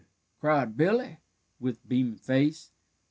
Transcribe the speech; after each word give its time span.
cried 0.39 0.75
Billy, 0.75 1.19
with 1.59 1.87
beaming 1.87 2.15
face. 2.17 2.71